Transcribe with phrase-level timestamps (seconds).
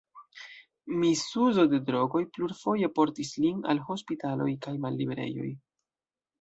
[1.01, 5.55] Misuzo de drogoj plurfoje portis lin al hospitaloj kaj malliberejoj.